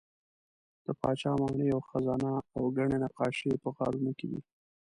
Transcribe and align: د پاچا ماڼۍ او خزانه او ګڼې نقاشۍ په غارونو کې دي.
د 0.85 0.87
پاچا 0.99 1.31
ماڼۍ 1.39 1.69
او 1.75 1.81
خزانه 1.89 2.33
او 2.57 2.63
ګڼې 2.77 2.97
نقاشۍ 3.03 3.53
په 3.61 3.69
غارونو 3.75 4.11
کې 4.19 4.25
دي. 4.31 4.39